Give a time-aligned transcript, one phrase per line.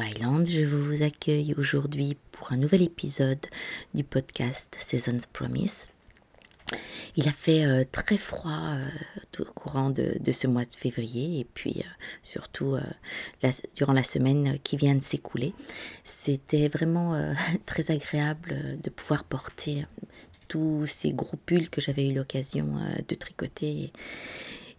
[0.00, 0.46] Island.
[0.46, 3.44] Je vous accueille aujourd'hui pour un nouvel épisode
[3.94, 5.88] du podcast Seasons Promise.
[7.16, 8.88] Il a fait euh, très froid euh,
[9.40, 11.88] au courant de, ce mois de février et puis euh,
[12.22, 12.76] surtout
[13.76, 15.52] durant la semaine qui vient de s'écouler.
[16.02, 17.34] C'était vraiment
[17.66, 19.86] très agréable de pouvoir porter
[20.48, 23.92] tous ces gros pulls que j'avais eu l'occasion de tricoter et,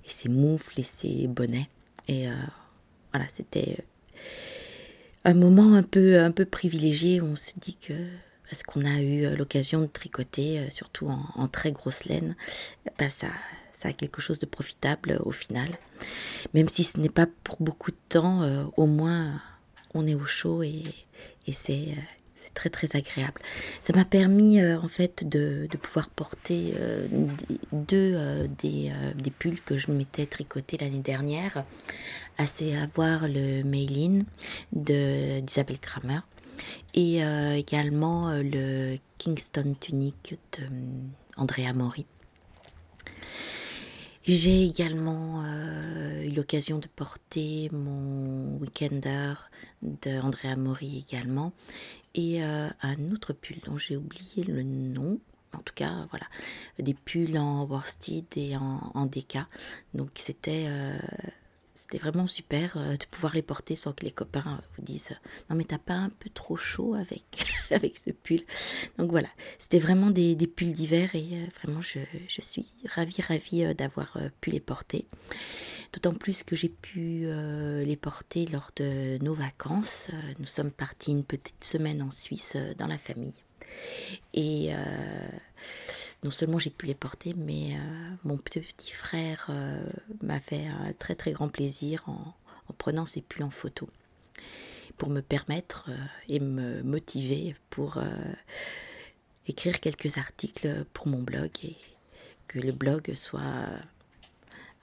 [0.05, 1.70] et, ces moufles et ces bonnets.
[2.07, 2.27] Et
[3.11, 3.77] voilà, c'était
[5.25, 7.93] un moment un peu, un peu privilégié on se dit que
[8.49, 12.35] parce qu'on a eu euh, l'occasion de tricoter, euh, surtout en, très grosse laine,
[12.99, 13.27] ben ça,
[13.73, 15.70] ça a quelque chose de profitable euh, au final.
[16.53, 18.43] Même si ce n'est pas pour beaucoup de temps,
[18.77, 19.41] au moins
[19.93, 20.84] on est au chaud et,
[21.48, 21.95] et c'est
[22.54, 23.41] très très agréable.
[23.82, 26.74] Ça m'a permis en fait de, pouvoir porter
[27.71, 31.63] deux des, des, pulls que je m'étais tricoté l'année dernière,
[32.37, 34.21] à savoir le Mailin
[34.74, 36.20] d'Isabelle Kramer
[36.93, 40.35] et euh, également euh, le Kingston Tunic
[41.37, 42.05] d'Andrea euh, Mori.
[44.27, 45.43] J'ai également
[46.26, 49.34] eu l'occasion de porter mon Weekender
[49.81, 51.54] d'Andrea Mori également
[52.13, 55.20] et un autre pull dont j'ai oublié le nom.
[55.53, 56.26] En tout cas, voilà,
[56.79, 59.37] des pulls en worsted et en, en DK.
[59.93, 60.68] Donc c'était
[61.76, 65.12] c'était vraiment super euh, de pouvoir les porter sans que les copains vous disent
[65.50, 68.41] non mais t'as pas un peu trop chaud avec, avec ce pull.
[68.97, 69.28] Donc voilà,
[69.59, 73.73] c'était vraiment des, des pulls d'hiver et euh, vraiment je, je, suis ravie ravie euh,
[73.73, 75.06] d'avoir pu les porter.
[75.94, 77.28] D'autant plus que j'ai pu
[77.85, 80.12] les porter lors de nos vacances.
[80.40, 83.35] Nous sommes partis une petite semaine en Suisse dans la famille.
[84.34, 84.73] Et
[86.23, 89.84] non seulement j'ai pu les porter, mais euh, mon petit frère euh,
[90.22, 92.34] m'a fait un très très grand plaisir en,
[92.78, 93.88] prenant ces pulls en photo
[94.97, 95.97] pour me permettre euh,
[96.30, 98.02] et me motiver pour
[99.47, 101.78] écrire quelques articles pour mon blog et
[102.47, 103.69] que le blog soit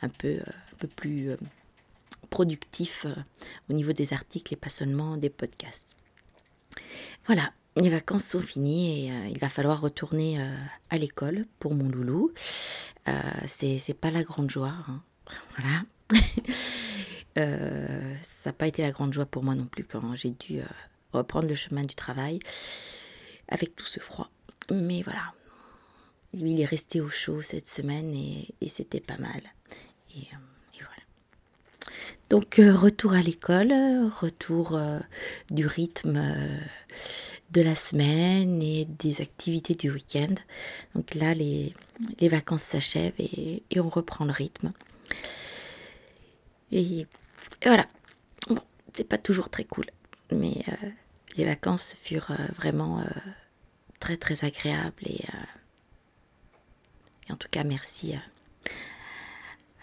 [0.01, 1.31] un peu, un peu plus
[2.31, 3.07] productif
[3.69, 5.97] au niveau des articles et pas seulement des podcasts.
[7.27, 10.57] Voilà, les vacances sont finies et euh, il va falloir retourner euh,
[10.91, 12.33] à l'école pour mon loulou.
[13.09, 13.13] Euh,
[13.47, 14.75] c'est pas la grande joie.
[14.89, 15.03] Hein.
[15.57, 15.83] Voilà.
[18.21, 20.61] ça n'a pas été la grande joie pour moi non plus quand j'ai dû
[21.15, 22.39] reprendre le chemin du travail
[23.49, 24.29] avec tout ce froid.
[24.71, 25.33] Mais voilà.
[26.35, 29.41] Lui, il est resté au chaud cette semaine et, c'était pas mal.
[32.33, 33.75] Donc, retour à l'école,
[34.19, 34.81] retour
[35.51, 36.35] du rythme
[37.51, 40.35] de la semaine et des activités du week-end.
[40.95, 41.75] Donc là, les,
[42.23, 44.73] vacances s'achèvent et, on reprend le rythme.
[46.71, 47.07] Et,
[47.63, 47.87] voilà.
[48.49, 48.63] Bon,
[48.95, 49.85] c'est pas toujours très cool,
[50.31, 50.89] mais euh,
[51.37, 53.05] les vacances furent euh, vraiment euh,
[54.01, 55.27] très très agréables et,
[57.29, 58.15] en tout cas merci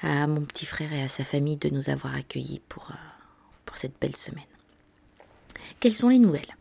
[0.01, 2.91] à mon petit frère et à sa famille de nous avoir accueillis pour,
[3.65, 4.43] pour cette belle semaine.
[5.79, 6.55] Quelles sont les nouvelles?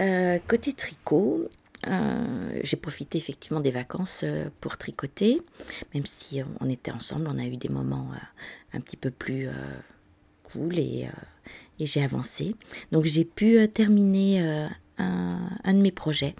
[0.00, 1.48] Euh, côté tricot,
[1.86, 5.40] euh, j'ai profité effectivement des vacances euh, pour tricoter,
[5.94, 8.10] même si on était ensemble, on a eu des moments
[8.72, 9.48] un petit peu plus
[10.44, 11.08] cool et,
[11.80, 12.54] j'ai avancé.
[12.92, 14.68] Donc j'ai pu terminer
[14.98, 16.36] un, de mes projets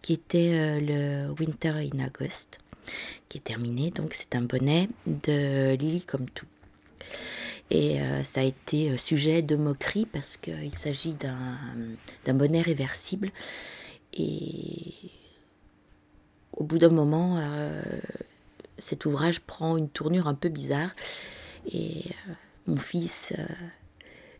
[0.00, 2.60] qui était le Winter in August,
[3.28, 3.90] qui est terminé.
[3.90, 6.46] Donc c'est un bonnet de Lily comme tout.
[7.70, 13.30] Et euh, ça a été euh, sujet de moquerie parce qu'il s'agit d'un bonnet réversible.
[14.14, 14.94] Et
[16.56, 17.82] au bout d'un moment, euh,
[18.78, 20.94] cet ouvrage prend une tournure un peu bizarre.
[21.72, 22.04] Et
[22.66, 23.32] mon fils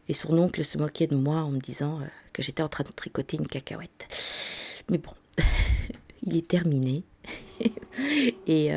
[0.08, 2.00] et son oncle se moquaient de moi en me disant
[2.32, 4.06] que j'étais en train de tricoter une cacahuète.
[4.88, 5.10] Mais bon,
[6.26, 7.04] il est terminé.
[8.46, 8.70] et,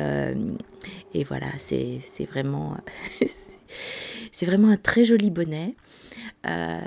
[1.14, 2.00] et voilà, c'est
[2.30, 2.76] vraiment...
[4.32, 5.74] C'est vraiment un très joli bonnet.
[6.46, 6.80] Euh,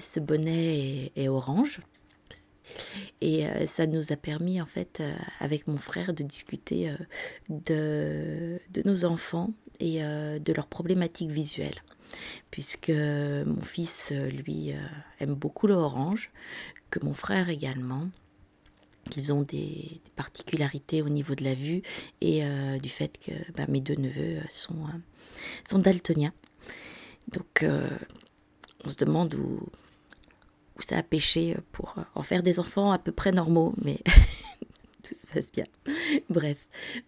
[0.00, 1.80] ce bonnet est, orange.
[3.20, 6.92] Et euh, ça nous a permis, en fait, euh, avec mon frère, de discuter
[7.48, 11.82] de, nos enfants et de leurs problématiques visuelles.
[12.50, 14.72] Puisque mon fils, lui,
[15.20, 16.30] aime beaucoup l'orange,
[16.90, 18.08] que mon frère également
[19.10, 21.82] qu'ils ont des, particularités au niveau de la vue
[22.20, 22.42] et
[22.80, 24.86] du fait que bah, mes deux neveux sont,
[25.64, 26.32] sont daltoniens.
[27.28, 27.88] Donc, euh,
[28.84, 29.60] on se demande où,
[30.78, 33.98] où ça a pêché pour en faire des enfants à peu près normaux, mais
[35.02, 35.66] tout se passe bien.
[36.30, 36.58] Bref,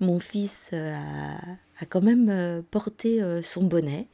[0.00, 1.36] mon fils euh, a,
[1.80, 4.08] a quand même euh, porté son bonnet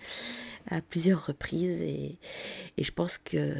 [0.70, 2.18] à plusieurs reprises et,
[2.78, 3.54] Et je pense que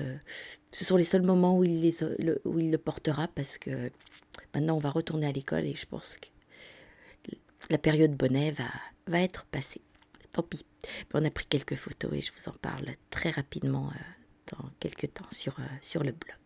[0.72, 3.90] ce sont les seuls moments où il, les, le, où il le portera parce que
[4.54, 6.28] maintenant on va retourner à l'école et je pense que
[7.70, 8.54] la période bonnet
[9.06, 9.80] va, être passée.
[10.32, 10.64] Tant pis.
[11.12, 15.12] On a pris quelques photos et je vous en parle très rapidement euh, dans quelques
[15.14, 16.36] temps sur, euh, sur le blog.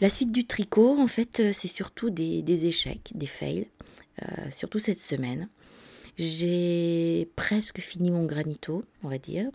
[0.00, 3.68] La suite du tricot, en fait, euh, c'est surtout des, des, échecs, des fails,
[4.50, 5.48] surtout cette semaine.
[6.18, 9.50] J'ai presque fini mon granito, on va dire.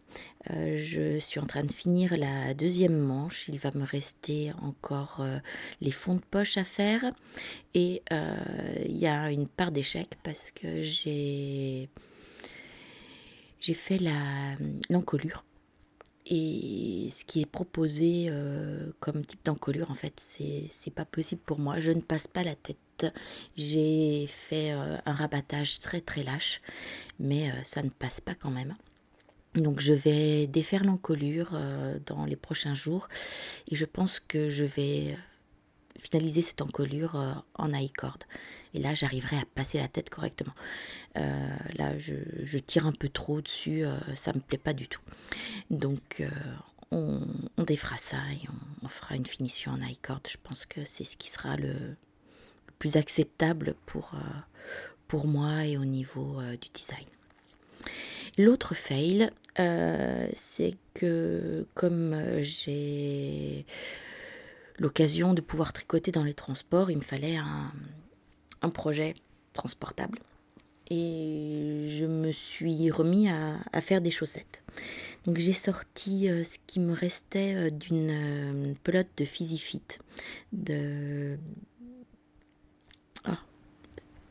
[0.49, 3.47] Euh, je suis en train de finir la deuxième manche.
[3.47, 5.37] Il va me rester encore euh,
[5.81, 7.03] les fonds de poche à faire.
[7.75, 8.35] Et euh,
[8.85, 11.89] il y a une part d'échec parce que j'ai
[13.59, 13.99] j'ai fait
[14.89, 15.45] l'encolure.
[16.25, 18.29] Et ce qui est proposé
[18.99, 21.79] comme type d'encolure, en fait, c'est pas possible pour moi.
[21.79, 22.77] Je ne passe pas la tête
[23.55, 26.61] j'ai fait euh, un rabattage très très lâche,
[27.19, 28.73] mais euh, ça ne passe pas quand même.
[29.55, 33.07] Donc je vais défaire l'encolure euh, dans les prochains jours
[33.69, 35.17] et je pense que je vais
[35.97, 38.19] finaliser cette encolure en high cord.
[38.75, 40.53] Et là, j'arriverai à passer la tête correctement.
[41.15, 43.83] là, je, tire un peu trop dessus,
[44.13, 45.01] ça me plaît pas du tout.
[45.71, 46.23] Donc,
[46.91, 47.19] on,
[47.57, 50.21] défera ça et on, on, fera une finition en high cord.
[50.29, 51.97] Je pense que c'est ce qui sera le,
[52.79, 54.39] plus acceptable pour, euh,
[55.07, 57.05] pour moi et au niveau euh, du design.
[58.37, 63.65] L'autre fail, euh, c'est que comme j'ai
[64.77, 67.71] l'occasion de pouvoir tricoter dans les transports, il me fallait un,
[68.69, 69.13] projet
[69.53, 70.19] transportable.
[70.89, 74.61] Et je me suis remis à, faire des chaussettes.
[75.25, 79.81] Donc j'ai sorti ce qui me restait d'une pelote de Fit
[80.51, 81.37] de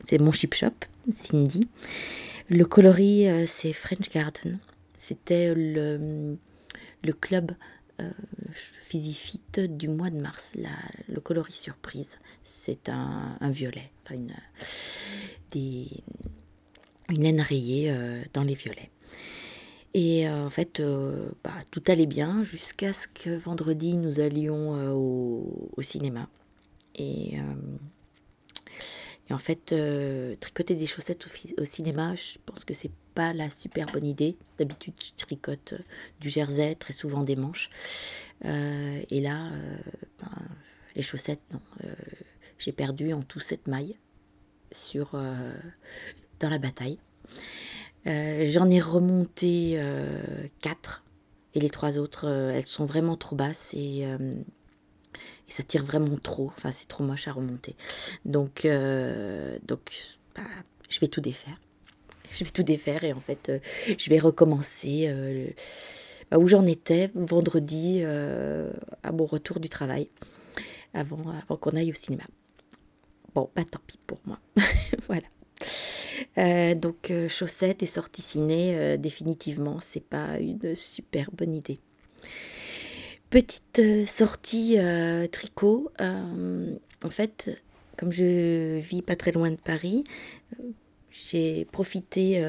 [0.07, 1.67] c'est mon chip shop, Cindy.
[2.49, 4.57] Le coloris, euh, c'est French Garden.
[4.97, 6.37] C'était le,
[7.19, 7.51] club
[7.99, 8.09] euh,
[9.67, 10.53] du mois de mars,
[11.09, 12.19] le coloris surprise.
[12.45, 14.33] C'est un, violet, enfin une,
[15.51, 15.89] des,
[17.09, 18.89] une laine rayée euh, dans les violets.
[19.93, 20.81] Et euh, en fait,
[21.43, 26.29] bah, tout allait bien jusqu'à ce que vendredi nous allions au, au, cinéma.
[26.95, 27.37] Et
[29.29, 31.27] et en fait, euh, tricoter des chaussettes
[31.57, 34.37] au, cinéma, je pense que c'est pas la super bonne idée.
[34.57, 35.79] D'habitude, je tricote euh,
[36.19, 37.69] du jersey, très souvent des manches.
[38.45, 39.49] Euh, et là,
[40.19, 40.29] ben,
[40.95, 41.59] les chaussettes, non.
[42.57, 43.97] j'ai perdu en tout cette mailles
[44.71, 45.11] sur,
[46.39, 46.99] dans la bataille.
[48.05, 49.81] J'en ai remonté
[50.61, 51.03] quatre.
[51.53, 54.05] Et les trois autres, elles sont vraiment trop basses et
[55.47, 56.51] et ça tire vraiment trop.
[56.57, 57.75] Enfin, c'est trop moche à remonter.
[58.25, 59.91] Donc, euh, donc
[60.35, 60.41] bah,
[60.89, 61.59] je vais tout défaire.
[62.31, 63.59] Je vais tout défaire et en fait, euh,
[63.97, 65.47] je vais recommencer euh,
[66.29, 70.09] bah, où j'en étais vendredi à mon retour du travail,
[70.93, 71.23] avant,
[71.59, 72.23] qu'on aille au cinéma.
[73.33, 74.39] Bon, pas bah, tant pis pour moi.
[75.07, 76.75] voilà.
[76.75, 81.77] donc, chaussettes et sorties ciné, définitivement, c'est pas une super bonne idée.
[83.29, 85.91] Petite euh, sortie euh, tricot.
[85.99, 86.73] Euh,
[87.03, 87.61] en fait,
[87.97, 90.05] comme je vis pas très loin de Paris,
[91.11, 92.41] j'ai profité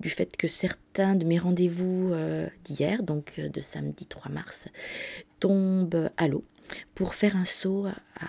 [0.00, 2.12] du fait que certains de mes rendez-vous
[2.64, 4.68] d'hier, donc de samedi 3 mars,
[5.40, 6.44] tombent à l'eau
[6.94, 8.28] pour faire un saut à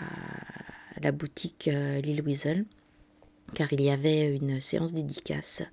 [1.01, 1.69] la boutique
[2.03, 2.65] Lille Weasel
[3.55, 5.63] car il y avait une séance dédicace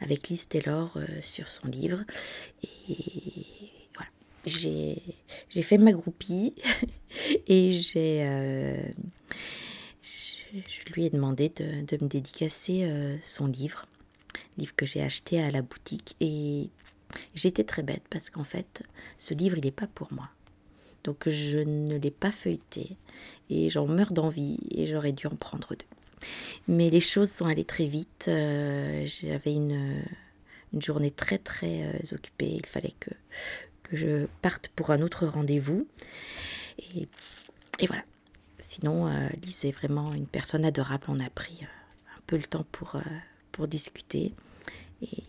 [0.00, 2.04] avec Liz Taylor sur son livre
[2.88, 3.55] et
[4.46, 6.54] j'ai fait ma groupie
[7.48, 8.82] et j'ai euh,
[10.02, 13.86] je, lui ai demandé de, de me dédicacer euh, son livre,
[14.56, 16.68] livre que j'ai acheté à la boutique et
[17.34, 18.82] j'étais très bête parce qu'en fait
[19.18, 20.28] ce livre il n'est pas pour moi.
[21.04, 22.96] Donc je ne l'ai pas feuilleté
[23.50, 25.86] et j'en meurs d'envie et j'aurais dû en prendre deux.
[26.68, 28.26] Mais les choses sont allées très vite.
[28.28, 30.02] Euh, j'avais une,
[30.72, 32.54] une, journée très très occupée.
[32.56, 33.10] Il fallait que,
[33.86, 35.86] que je parte pour un autre rendez-vous.
[36.78, 37.08] Et,
[37.86, 38.04] voilà.
[38.58, 41.04] Sinon, euh, Lise est vraiment une personne adorable.
[41.08, 44.34] On a pris euh, un peu le temps pour, euh, discuter.
[45.02, 45.22] Et,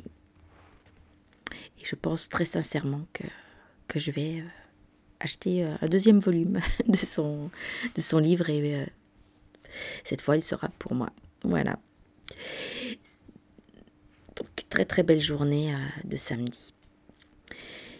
[1.83, 3.23] je pense très sincèrement que,
[3.95, 4.43] je vais
[5.21, 7.49] acheter un deuxième volume de son,
[7.95, 8.49] de son livre.
[8.49, 8.85] Et
[10.03, 11.09] cette fois, il sera pour moi.
[11.43, 11.79] Voilà.
[14.35, 15.73] Donc, très très belle journée
[16.03, 16.73] de samedi.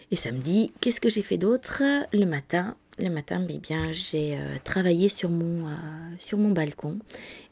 [0.10, 1.84] Et samedi, qu'est-ce que j'ai fait d'autre?
[2.14, 5.68] Le matin, le matin, eh bien, j'ai travaillé sur mon,
[6.34, 7.00] mon balcon.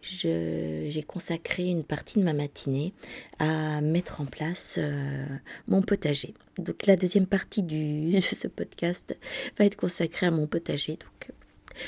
[0.01, 2.93] J'ai consacré une partie de ma matinée
[3.39, 4.79] à mettre en place
[5.67, 6.33] mon potager.
[6.57, 9.17] Donc la deuxième partie du, de ce podcast
[9.59, 10.93] va être consacrée à mon potager.
[10.93, 11.31] Donc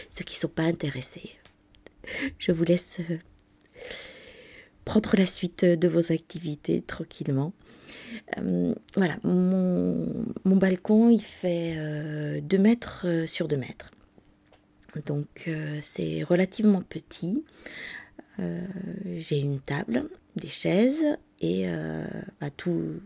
[0.09, 1.31] ceux qui ne sont pas intéressés,
[2.37, 2.99] je vous laisse
[4.87, 7.51] prendre la suite de vos activités tranquillement.
[8.37, 11.75] Euh, voilà, mon, balcon, il fait
[12.41, 13.91] 2 euh, mètres euh, sur 2 mètres.
[15.05, 15.49] Donc
[15.81, 17.43] c'est relativement petit.
[18.39, 21.05] J'ai une table, des chaises
[21.39, 21.67] et
[22.41, 22.99] bah, tout,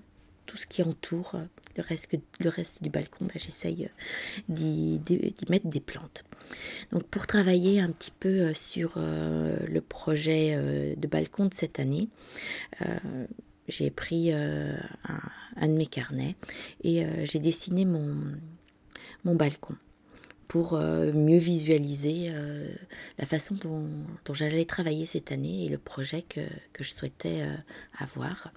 [0.51, 1.37] tout ce qui entoure
[1.77, 2.09] le reste,
[2.41, 3.89] le reste du balcon, bah, j'essaye
[4.49, 4.99] d'y
[5.47, 6.25] mettre des plantes.
[6.91, 11.53] Donc pour travailler un petit peu euh, sur euh, le projet euh, de balcon de
[11.53, 12.09] cette année,
[13.69, 14.81] j'ai pris un,
[15.61, 16.35] de mes carnets
[16.83, 18.17] et j'ai dessiné mon,
[19.23, 19.75] mon balcon
[20.47, 22.33] pour mieux visualiser
[23.19, 23.87] la façon dont,
[24.33, 26.41] j'allais travailler cette année et le projet que
[26.83, 27.45] je souhaitais
[27.99, 28.51] avoir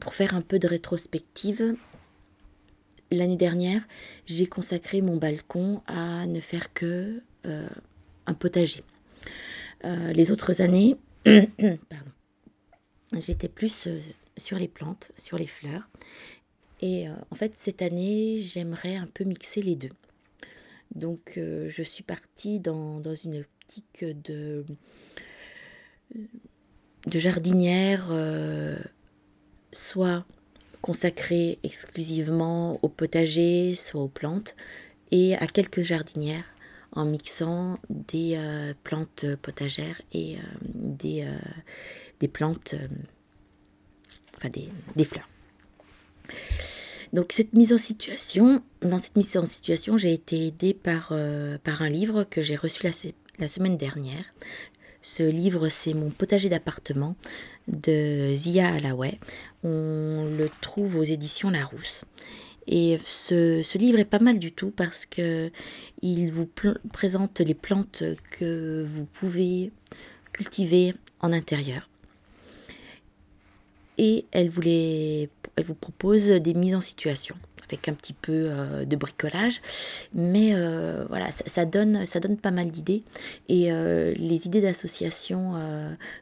[0.00, 1.76] pour faire un peu de rétrospective,
[3.10, 3.86] l'année dernière,
[4.26, 7.68] j'ai consacré mon balcon à ne faire que euh,
[8.26, 8.82] un potager.
[9.84, 10.96] Euh, les autres années,
[13.12, 14.00] j'étais plus euh,
[14.36, 15.88] sur les plantes, sur les fleurs.
[16.80, 19.92] Et en fait, cette année, j'aimerais un peu mixer les deux.
[20.96, 24.64] Donc, je suis partie dans, une optique de
[27.06, 28.10] jardinière
[29.72, 30.24] soit
[30.80, 34.54] consacré exclusivement au potager, soit aux plantes,
[35.10, 36.52] et à quelques jardinières
[36.92, 41.38] en mixant des euh, plantes potagères et euh, des, euh,
[42.20, 42.74] des, plantes,
[44.36, 45.28] enfin des, fleurs.
[47.12, 51.88] Donc cette mise en situation, dans cette mise en situation, j'ai été aidée par, un
[51.88, 52.82] livre que j'ai reçu
[53.38, 54.24] la semaine dernière.
[55.02, 57.16] Ce livre, c'est Mon potager d'appartement
[57.68, 59.18] de Zia Alaway.
[59.64, 62.04] On le trouve aux éditions Larousse.
[62.66, 65.50] Et ce, livre est pas mal du tout parce que
[66.00, 66.48] il vous
[66.92, 69.72] présente les plantes que vous pouvez
[70.32, 71.88] cultiver en intérieur.
[73.98, 77.36] Et elle vous, elle vous propose des mises en situation
[77.72, 79.60] avec un petit peu euh, de bricolage.
[80.14, 83.02] Mais euh, voilà, ça, donne, ça donne pas mal d'idées.
[83.48, 85.54] Et euh, les idées d'association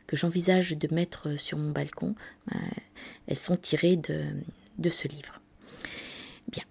[0.07, 2.15] que j'envisage de mettre sur mon balcon,
[3.27, 4.23] elles sont tirées de,
[4.79, 5.41] de ce livre.
[6.51, 6.65] Bien.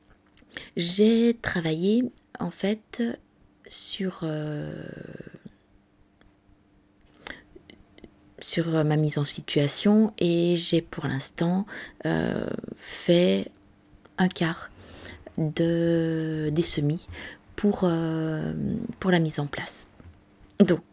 [0.78, 2.06] J'ai travaillé
[2.40, 3.04] en fait
[3.68, 4.24] sur
[8.42, 11.66] sur ma mise en situation et j'ai pour l'instant
[12.78, 13.52] fait
[14.20, 14.70] un quart
[15.38, 17.08] de, des semis
[17.56, 18.54] pour, euh,
[19.00, 19.88] pour la mise en place.
[20.60, 20.84] Donc,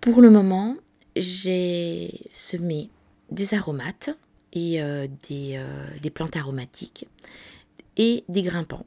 [0.00, 0.76] pour le moment,
[1.14, 2.90] j'ai semé
[3.30, 4.10] des aromates
[4.52, 7.06] et euh, des, euh, des, plantes aromatiques
[7.96, 8.86] et des grimpants,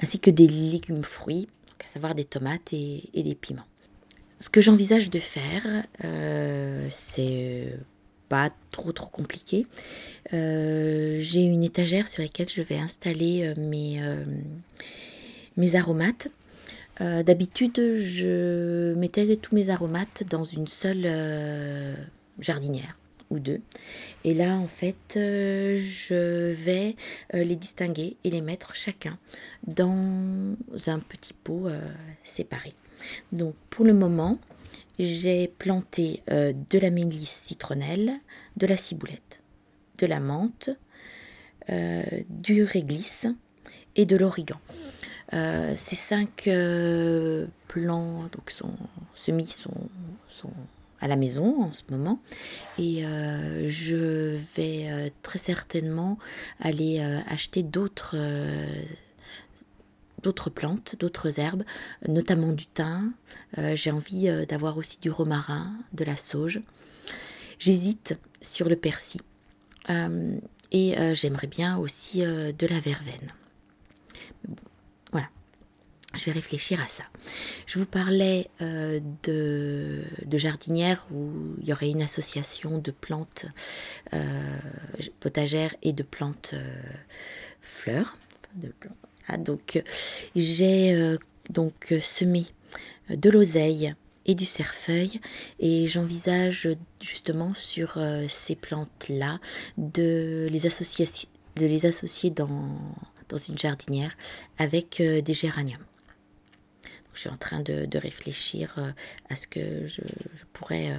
[0.00, 1.48] ainsi que des légumes fruits,
[1.84, 3.66] à savoir des tomates et des piments.
[4.38, 5.66] Ce que j'envisage de faire,
[6.88, 7.78] c'est
[8.30, 9.66] pas trop trop compliqué.
[10.32, 14.24] Euh, j'ai une étagère sur laquelle je vais installer euh, mes, euh,
[15.58, 16.28] mes aromates.
[16.98, 21.08] D'habitude, je mettais tous mes aromates dans une seule
[22.38, 22.98] jardinière
[23.30, 23.62] ou deux.
[24.22, 26.96] Et là, en fait, je vais
[27.32, 29.16] les distinguer et les mettre chacun
[29.66, 30.54] dans
[30.88, 31.70] un petit pot
[32.22, 32.74] séparé.
[33.32, 34.38] Donc, pour le moment,
[35.00, 38.12] j'ai planté euh, de la mélisse citronnelle,
[38.56, 39.42] de la ciboulette,
[39.98, 40.70] de la menthe,
[41.70, 43.26] euh, du réglisse
[43.96, 44.60] et de l'origan.
[45.32, 46.50] Euh, ces cinq
[47.68, 48.74] plants donc sont,
[49.14, 49.88] semis sont,
[50.28, 50.52] sont,
[51.00, 52.20] à la maison en ce moment
[52.76, 53.02] et
[53.66, 56.18] je vais très certainement
[56.60, 58.16] aller acheter d'autres
[60.22, 61.64] d'autres plantes, d'autres herbes,
[62.08, 63.12] notamment du thym.
[63.58, 66.60] Euh, j'ai envie euh, d'avoir aussi du romarin, de la sauge.
[67.58, 69.22] J'hésite sur le persil.
[69.88, 70.38] Euh,
[70.72, 73.32] et j'aimerais bien aussi de la verveine.
[75.10, 75.26] voilà.
[76.16, 77.02] Je vais réfléchir à ça.
[77.66, 83.46] Je vous parlais de, jardinière où il y aurait une association de plantes
[85.18, 86.54] potagères et de plantes
[87.60, 88.16] fleurs,
[89.36, 89.82] donc
[90.36, 91.16] j'ai euh,
[91.50, 92.46] donc semé
[93.08, 93.94] de l'oseille
[94.26, 95.20] et du cerfeuil
[95.58, 96.68] et j'envisage
[97.00, 99.40] justement sur euh, ces plantes-là
[99.78, 101.08] de les associer,
[101.56, 102.78] de les associer dans,
[103.28, 104.16] dans une jardinière
[104.58, 105.84] avec euh, des géraniums.
[107.14, 108.92] je suis en train de, réfléchir
[109.28, 110.02] à ce que je,
[110.52, 110.96] pourrais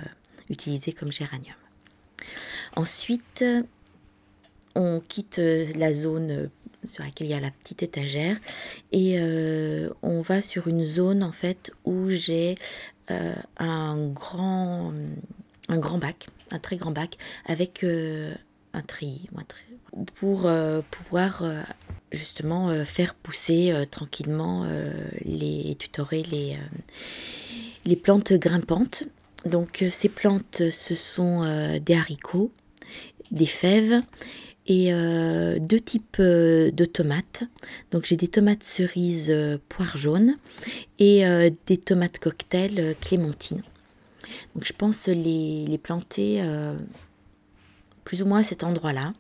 [0.50, 1.56] utiliser comme géranium.
[2.76, 3.46] Ensuite,
[4.76, 6.50] on quitte la zone
[6.86, 8.38] sur laquelle il y a la petite étagère.
[8.92, 9.20] Et
[10.02, 12.56] on va sur une zone en fait où j'ai
[13.58, 14.94] un grand
[15.70, 19.28] un grand bac, un très grand bac avec un tri,
[20.16, 20.50] pour
[20.90, 21.44] pouvoir
[22.12, 24.66] justement faire pousser tranquillement
[25.24, 26.24] les tutorer
[27.86, 29.06] les plantes grimpantes.
[29.46, 32.52] Donc euh, ces plantes, ce sont euh, des haricots,
[33.32, 34.02] des fèves
[34.68, 37.44] et euh, deux types de tomates.
[37.92, 39.34] Donc j'ai des tomates cerises
[39.70, 40.36] poire jaune
[41.00, 41.24] et
[41.66, 43.62] des tomates cocktail clémentine.
[44.56, 46.44] Donc je pense les, planter
[48.04, 49.14] plus ou moins à cet endroit-là.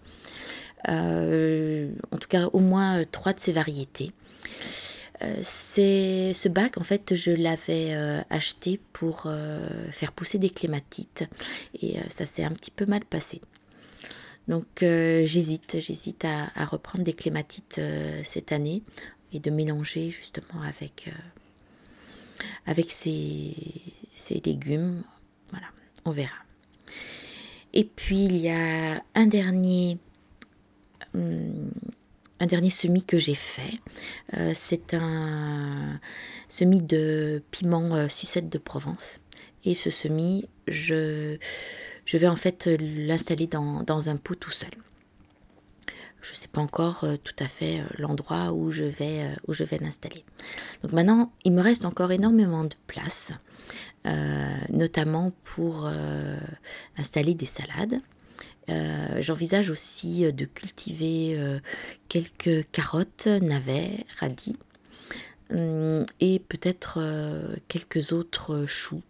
[0.88, 4.12] en tout cas au moins trois de ces variétés.
[5.24, 10.50] Euh, c'est ce bac en fait je l'avais euh, acheté pour euh, faire pousser des
[10.50, 11.26] clématites
[11.82, 13.42] et ça s'est un petit peu mal passé.
[14.48, 17.80] Donc j'hésite, j'hésite à, reprendre des clématites
[18.24, 18.82] cette année
[19.32, 21.10] et de mélanger justement avec
[22.66, 23.56] avec ces,
[24.44, 25.04] légumes.
[25.52, 25.68] Voilà,
[26.06, 26.36] on verra.
[27.74, 29.98] Et puis il y a un dernier
[31.14, 31.72] hum,
[32.42, 33.80] un dernier semis que j'ai fait.
[34.34, 36.00] Euh, c'est un
[36.50, 39.22] semis de piment euh, sucette de Provence.
[39.64, 41.38] Et ce semis, je,
[42.12, 44.72] je vais en fait l'installer dans, un pot tout seul.
[46.22, 49.78] Je ne sais pas encore euh, tout à fait l'endroit où je vais, où vais
[49.78, 50.24] l'installer.
[50.84, 53.32] Donc maintenant, il me reste encore énormément de place,
[54.70, 55.90] notamment pour
[56.98, 58.02] installer des salades.
[58.70, 61.60] Euh, j'envisage aussi euh, de cultiver euh,
[62.10, 64.56] quelques carottes, navets, radis
[65.50, 67.00] hum, et peut-être
[67.68, 69.02] quelques autres choux.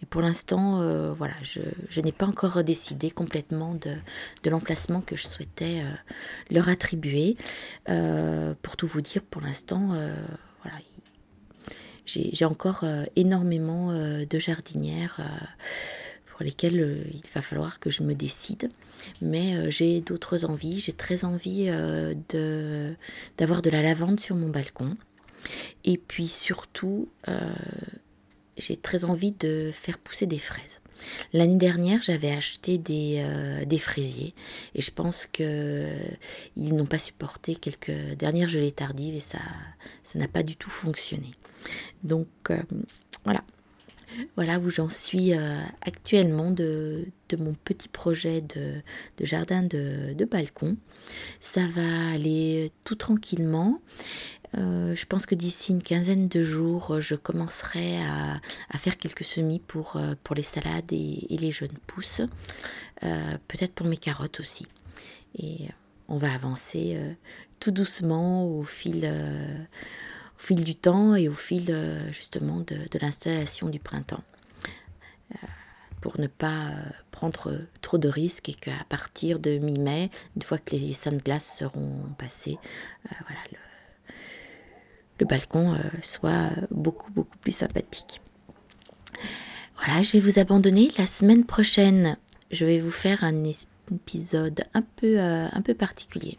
[0.00, 0.80] Mais pour l'instant,
[1.14, 3.96] voilà, je, n'ai pas encore décidé complètement de,
[4.50, 5.82] l'emplacement que je souhaitais
[6.50, 7.36] leur attribuer.
[7.86, 9.88] pour tout vous dire, pour l'instant,
[10.62, 10.78] voilà,
[12.04, 12.84] j'ai encore
[13.16, 15.20] énormément de jardinières
[16.34, 18.68] pour lesquels euh, il va falloir que je me décide.
[19.20, 20.80] Mais euh, j'ai d'autres envies.
[20.80, 22.94] J'ai très envie euh, de,
[23.38, 24.96] d'avoir de la lavande sur mon balcon.
[25.84, 27.08] Et puis surtout,
[28.56, 30.80] j'ai très envie de faire pousser des fraises.
[31.32, 34.32] L'année dernière, j'avais acheté des, des, fraisiers
[34.76, 35.88] et je pense que
[36.56, 39.40] ils n'ont pas supporté quelques dernières gelées tardives et ça
[40.04, 41.32] ça n'a pas du tout fonctionné.
[42.04, 42.28] Donc
[43.24, 43.42] voilà,
[44.36, 47.06] voilà où j'en suis euh, actuellement de,
[47.38, 48.82] mon petit projet de,
[49.20, 50.76] jardin de, balcon.
[51.40, 53.80] Ça va aller tout tranquillement.
[54.56, 58.40] Euh, je pense que d'ici une quinzaine de jours, je commencerai à,
[58.78, 62.22] faire quelques semis pour, euh, les salades et, les jeunes pousses.
[63.00, 64.66] Peut-être pour mes carottes aussi.
[65.38, 65.68] Et
[66.08, 66.98] on va avancer
[67.60, 69.08] tout doucement au fil
[70.52, 74.22] du temps et au fil euh, justement de, l'installation du printemps.
[75.32, 75.46] Euh,
[76.02, 80.58] pour ne pas euh, prendre trop de risques et qu'à partir de mi-mai, une fois
[80.58, 82.58] que les seins de glace seront passés,
[83.08, 83.58] voilà, le,
[85.20, 88.20] balcon soit beaucoup beaucoup plus sympathique.
[89.76, 90.90] Voilà, je vais vous abandonner.
[90.98, 92.16] La semaine prochaine,
[92.50, 93.44] je vais vous faire un
[93.90, 95.18] épisode un peu,
[95.64, 96.38] peu particulier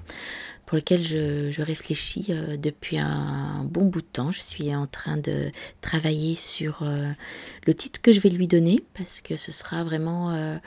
[0.65, 4.31] pour lequel je, réfléchis euh, depuis un bon bout de temps.
[4.31, 7.11] Je suis en train de travailler sur euh,
[7.65, 10.57] le titre que je vais lui donner parce que ce sera vraiment euh,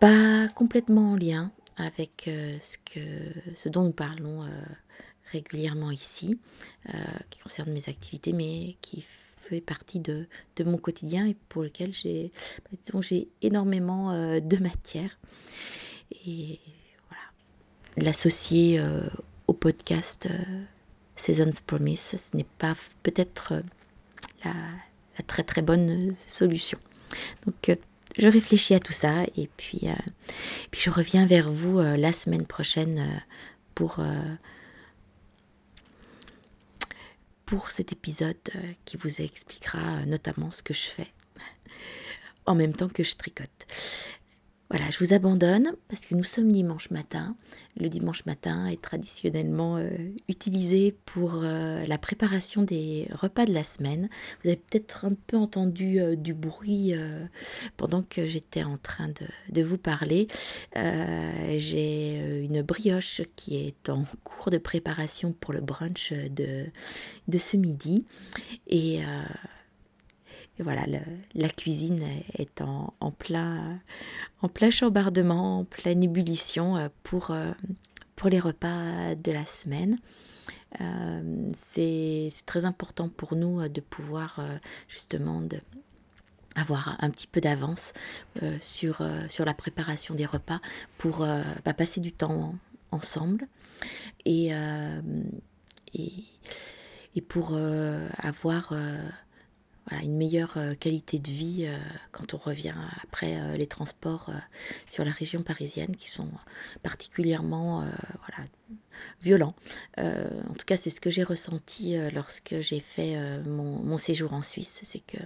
[0.00, 2.28] pas complètement en lien avec
[2.60, 3.00] ce, que,
[3.54, 4.44] ce dont nous parlons
[5.32, 6.38] régulièrement ici,
[7.30, 9.04] qui concerne mes activités, mais qui
[9.38, 12.30] fait partie de, de mon quotidien et pour lequel j'ai
[13.42, 15.18] énormément de matière.
[16.26, 16.60] Et
[18.00, 19.08] l'associer euh,
[19.46, 20.62] au podcast euh,
[21.16, 23.62] Seasons Promise, ce n'est pas peut-être euh,
[24.44, 26.78] la, très très bonne solution.
[27.46, 27.76] Donc
[28.16, 29.88] je réfléchis à tout ça et puis,
[30.70, 33.22] puis je reviens vers vous la semaine prochaine
[33.74, 34.00] pour,
[37.48, 38.36] pour cet épisode
[38.84, 41.08] qui vous expliquera notamment ce que je fais
[42.46, 43.66] en même temps que je tricote.
[44.70, 47.34] Voilà, je vous abandonne parce que nous sommes dimanche matin.
[47.80, 49.88] Le dimanche matin est traditionnellement euh,
[50.28, 54.10] utilisé pour euh, la préparation des repas de la semaine.
[54.42, 56.92] Vous avez peut-être un peu entendu euh, du bruit
[57.78, 60.28] pendant que j'étais en train de, vous parler.
[60.74, 66.66] J'ai une brioche qui est en cours de préparation pour le brunch de,
[67.26, 68.04] de ce midi.
[68.66, 69.00] Et
[70.60, 70.84] voilà,
[71.34, 72.02] la cuisine
[72.34, 73.78] est en, plein,
[74.42, 77.52] en plein chambardement, en pleine ébullition euh, pour, euh,
[78.16, 79.96] pour les repas de la semaine.
[80.80, 84.40] Euh, c'est très important pour nous de pouvoir
[84.88, 85.42] justement
[86.56, 87.94] avoir un petit peu d'avance
[88.60, 90.60] sur, sur la préparation des repas
[90.98, 91.26] pour
[91.64, 92.54] bah, passer du temps
[92.90, 93.46] ensemble
[94.26, 94.50] et,
[95.94, 96.24] et,
[97.28, 97.56] pour
[98.18, 98.74] avoir
[100.02, 101.76] une meilleure euh, qualité de vie euh,
[102.12, 104.30] quand on revient après euh, les transports
[104.86, 106.28] sur la région parisienne qui sont
[106.82, 108.48] particulièrement voilà,
[109.22, 109.54] violents.
[109.96, 114.80] en tout cas, c'est ce que j'ai ressenti lorsque j'ai fait mon, séjour en Suisse,
[114.84, 115.18] c'est que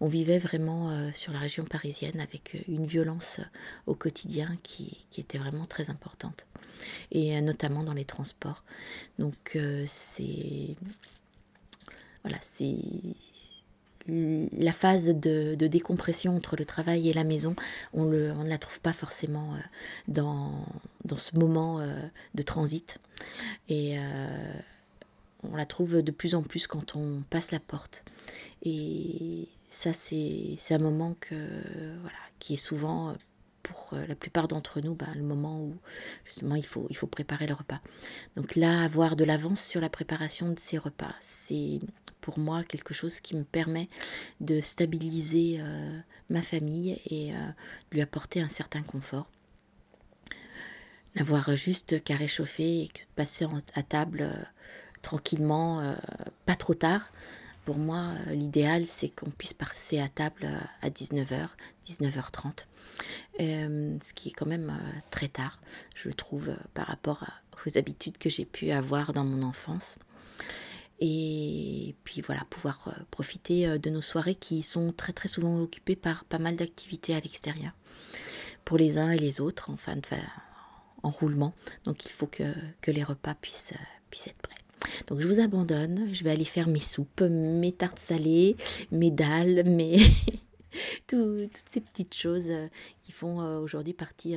[0.00, 3.40] on vivait vraiment sur la région parisienne avec une violence
[3.86, 6.46] au quotidien qui, qui était vraiment très importante,
[7.10, 8.64] et notamment dans les transports.
[9.18, 10.76] Donc c'est
[12.22, 12.76] voilà, c'est
[14.08, 17.54] la phase de, décompression entre le travail et la maison,
[17.92, 19.58] on, ne la trouve pas forcément euh,
[20.08, 21.94] dans, ce moment euh,
[22.34, 22.98] de transit.
[23.68, 24.52] Et euh,
[25.42, 28.04] on la trouve de plus en plus quand on passe la porte.
[28.64, 31.34] Et ça, c'est un moment que,
[32.00, 33.14] voilà, qui est souvent
[33.62, 35.74] pour la plupart d'entre nous ben, le moment où
[36.24, 37.80] justement il faut, il faut préparer le repas.
[38.36, 41.80] Donc là, avoir de l'avance sur la préparation de ces repas, c'est
[42.22, 43.88] pour moi quelque chose qui me permet
[44.40, 45.98] de stabiliser euh,
[46.30, 47.38] ma famille et euh,
[47.90, 49.30] lui apporter un certain confort.
[51.16, 54.42] N'avoir juste qu'à réchauffer et passer à table euh,
[55.02, 55.96] tranquillement,
[56.46, 57.12] pas trop tard.
[57.64, 60.48] Pour moi, l'idéal, c'est qu'on puisse passer à table
[60.80, 61.48] à 19h,
[61.86, 62.66] 19h30,
[63.38, 64.76] ce qui est quand même
[65.10, 65.60] très tard,
[65.94, 67.24] je trouve, par rapport
[67.64, 69.98] aux habitudes que j'ai pu avoir dans mon enfance
[71.04, 75.58] et puis voilà, pouvoir euh, profiter euh, de nos soirées qui sont très très souvent
[75.58, 77.72] occupées par pas mal d'activités à l'extérieur,
[78.64, 79.96] pour les uns et les autres, enfin,
[81.02, 81.54] en roulement.
[81.84, 82.44] Donc il faut que,
[82.86, 83.34] les repas euh,
[84.10, 84.61] puissent être prêts.
[85.08, 88.56] Donc je vous abandonne, je vais aller faire mes soupes, mes tartes salées,
[88.90, 89.98] mes dalles, mes...
[91.06, 92.50] toutes ces petites choses
[93.02, 94.36] qui font aujourd'hui partie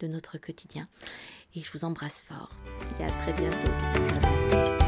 [0.00, 0.86] de notre quotidien.
[1.56, 2.50] Et je vous embrasse fort.
[3.00, 4.84] Et à très bientôt.